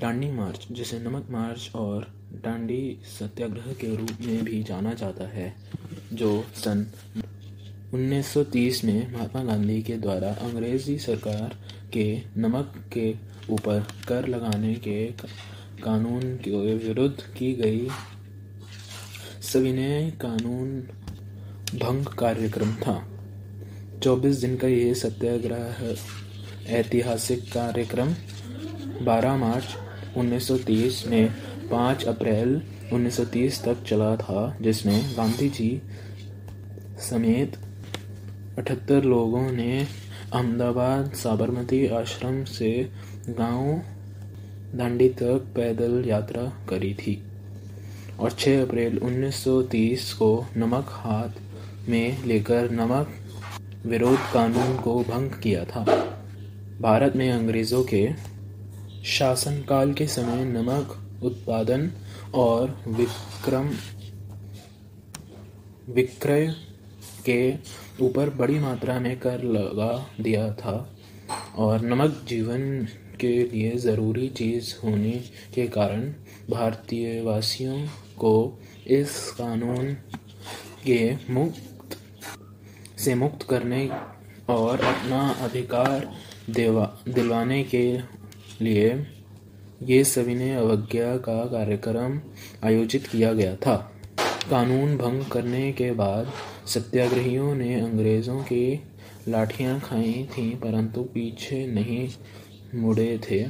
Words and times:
दांडी 0.00 0.30
मार्च, 0.30 0.66
जिसे 0.70 0.98
नमक 0.98 1.26
मार्च 1.30 1.70
और 1.74 2.06
डांडी 2.44 2.98
सत्याग्रह 3.18 3.72
के 3.72 3.96
रूप 3.96 4.10
में 4.20 4.44
भी 4.44 4.62
जाना 4.62 4.94
जाता 4.94 5.24
है, 5.24 5.54
जो 6.12 6.44
सन 6.56 6.86
1930 7.94 8.84
में 8.84 9.12
महात्मा 9.12 9.42
गांधी 9.44 9.82
के 9.82 9.96
द्वारा 9.96 10.28
अंग्रेज़ी 10.28 10.98
सरकार 10.98 11.56
के 11.92 12.22
नमक 12.36 12.74
के 12.92 13.14
ऊपर 13.50 13.86
कर 14.08 14.28
लगाने 14.28 14.74
के 14.74 15.06
कानून 15.84 16.36
के 16.36 16.74
विरुद्ध 16.74 17.16
की 17.38 17.52
गई 17.52 17.88
सविनय 19.42 20.10
कानून 20.10 20.80
भंग 21.78 22.04
कार्यक्रम 22.04 22.72
था। 22.74 23.08
24 23.98 24.40
दिन 24.40 24.56
का 24.56 24.68
यह 24.68 24.94
सत्याग्रह 24.94 25.96
ऐतिहासिक 26.72 27.52
कार्यक्रम 27.52 28.14
12 29.04 29.36
मार्च 29.36 29.85
1930 30.16 31.06
में 31.06 31.34
5 31.70 32.04
अप्रैल 32.04 32.62
1930 32.92 33.62
तक 33.64 33.82
चला 33.84 34.16
था, 34.16 34.56
जिसमें 34.60 35.16
गांधी 35.16 35.48
जी 35.48 35.82
समेत 37.10 37.56
78 38.58 39.04
लोगों 39.04 39.52
ने 39.52 39.86
अहमदाबाद 40.32 41.12
साबरमती 41.12 41.86
आश्रम 41.86 42.44
से 42.44 42.70
गाँव 43.28 43.82
दांडी 44.78 45.08
तक 45.08 45.52
पैदल 45.56 46.04
यात्रा 46.06 46.42
करी 46.68 46.94
थी 46.94 47.22
और 48.20 48.30
6 48.30 48.62
अप्रैल 48.62 48.98
1930 48.98 50.12
को 50.12 50.46
नमक 50.56 50.86
हाथ 50.88 51.88
में 51.88 52.24
लेकर 52.24 52.70
नमक 52.70 53.14
विरोध 53.86 54.18
कानून 54.34 54.76
को 54.76 54.98
भंग 55.00 55.30
किया 55.30 55.64
था। 55.64 55.84
भारत 56.80 57.16
में 57.16 57.30
अंग्रेज़ों 57.30 57.82
के 57.84 58.08
शासनकाल 59.04 59.92
के 59.92 60.06
समय 60.06 60.44
नमक 60.44 61.02
उत्पादन 61.22 61.90
और 62.34 62.82
विक्रम, 62.88 63.70
विक्रय 65.88 66.54
के 67.28 67.54
ऊपर 68.04 68.30
बड़ी 68.30 68.58
मात्रा 68.58 69.00
में 69.00 69.20
कर 69.20 69.42
लगा 69.42 70.10
दिया 70.20 70.52
था 70.52 70.94
और 71.56 71.80
नमक 71.80 72.24
जीवन 72.28 72.88
के 73.20 73.44
लिए 73.44 73.76
ज़रूरी 73.76 74.28
चीज़ 74.28 74.74
होने 74.84 75.24
के 75.54 75.66
कारण 75.66 76.12
भारतीय 76.50 77.22
वासियों 77.22 77.86
को 78.18 78.60
इस 78.86 79.30
कानून 79.30 79.92
के 80.86 81.16
मुक्त, 81.30 81.98
से 82.98 83.14
मुक्त 83.14 83.42
करने 83.42 83.90
और 84.48 84.80
अपना 84.80 85.28
अधिकार 85.30 86.14
दिलवाने 86.50 87.64
के 87.64 88.15
लिए 88.62 89.06
ये 89.82 90.04
सविनय 90.04 90.54
अवज्ञा 90.54 91.16
का 91.16 91.44
कार्यक्रम 91.44 92.20
आयोजित 92.64 93.06
किया 93.06 93.32
गया 93.32 93.56
था। 93.56 93.92
कानून 94.50 94.96
भंग 94.96 95.24
करने 95.24 95.72
के 95.72 95.92
बाद 95.92 96.32
सत्याग्रहियों 96.66 97.54
ने 97.54 97.80
अंग्रेज़ों 97.80 98.42
की 98.42 98.80
लाठियाँ 99.28 99.80
खाई 99.80 100.28
थीं, 100.38 100.56
परंतु 100.56 101.02
पीछे 101.02 101.66
नहीं 101.66 102.08
मुड़े 102.74 103.20
थे। 103.30 103.46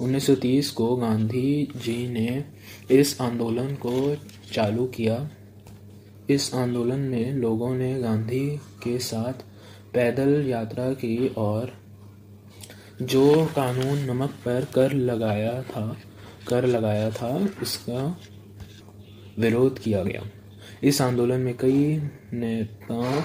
1930 0.00 0.70
को 0.70 0.96
गांधी 0.96 1.68
जी 1.76 2.08
ने 2.08 2.44
इस 2.90 3.20
आंदोलन 3.20 3.74
को 3.74 4.16
चालू 4.52 4.86
किया। 4.86 5.30
इस 6.30 6.54
आंदोलन 6.54 6.98
में 6.98 7.32
लोगों 7.32 7.74
ने 7.74 8.00
गांधी 8.00 8.56
के 8.56 8.98
साथ 8.98 9.32
पैदल 9.94 10.46
यात्रा 10.48 10.92
की 10.92 11.28
और 11.28 11.81
जो 13.02 13.46
कानून 13.46 13.98
नमक 13.98 14.30
पर 14.30 14.64
कर 14.74 14.92
लगाया 14.92 15.62
था, 15.62 15.96
कर 16.48 16.66
लगाया 16.66 17.10
था, 17.10 17.48
उसका 17.62 18.20
विरोध 19.38 19.78
किया 19.78 20.02
गया। 20.02 20.22
इस 20.82 21.02
आंदोलन 21.02 21.40
में 21.40 21.56
कई 21.56 22.02
नेताओं 22.32 23.22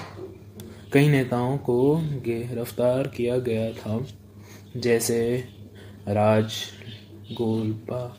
कई 0.92 1.08
नेताओं 1.08 1.58
को 1.58 1.96
गिरफ़्तार 1.96 3.08
किया 3.08 3.38
गया 3.38 3.72
था, 3.72 4.06
जैसे 4.76 5.44
राज 6.08 6.52
गोलपा, 7.32 8.18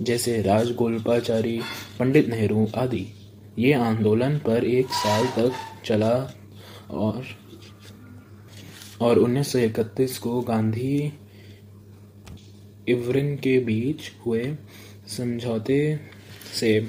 जैसे 0.00 0.42
राज 0.42 0.72
गोलपाचारी, 0.72 1.60
पंडित 1.98 2.28
नेहरू 2.28 2.68
आदि। 2.76 3.06
ये 3.58 3.72
आंदोलन 3.72 4.38
पर 4.38 4.64
एक 4.64 4.86
साल 4.86 5.26
तक 5.26 5.52
चला 5.84 6.32
और 6.90 7.24
और 9.00 9.18
1931 9.18 10.18
को 10.18 10.40
गांधी 10.40 11.12
इवरिन 12.88 13.36
के 13.36 13.58
बीच 13.58 14.12
हुए 14.26 14.56
समझौते 15.08 16.00
से 16.60 16.88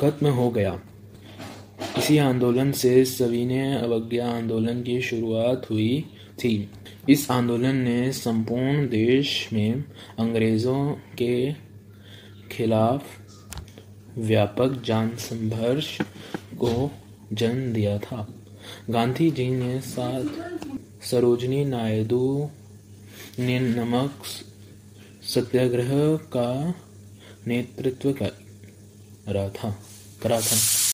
खत्म 0.00 0.26
हो 0.26 0.50
गया। 0.50 0.80
इसी 1.98 2.18
आंदोलन 2.18 2.72
से 2.72 3.04
सविनय 3.04 3.76
अवज्ञा 3.76 4.30
आंदोलन 4.30 4.82
की 4.82 5.00
शुरुआत 5.00 5.66
हुई 5.70 6.04
थी। 6.44 6.70
इस 7.08 7.30
आंदोलन 7.30 7.76
ने 7.76 8.12
संपूर्ण 8.12 8.88
देश 8.88 9.48
में 9.52 9.84
अंग्रेज़ों 10.18 10.92
के 10.92 11.52
खिलाफ 12.50 13.04
व्यापक 14.18 14.82
जान 14.84 15.16
संघर्ष 15.16 16.00
को 16.54 16.90
जन्म 17.32 17.72
दिया 17.72 17.98
था। 17.98 18.45
गांधी 18.90 19.30
जी 19.30 19.50
ने 19.50 19.80
साथ 19.80 20.24
सरोजनी 21.04 21.64
नायडू 21.64 22.50
ने 23.38 23.58
नमक 23.58 24.22
सत्याग्रह 25.24 26.16
का 26.16 26.74
नेतृत्व 27.46 28.12
करा 28.12 29.48
था। 29.48 29.70
करा 30.22 30.40
था। 30.40 30.76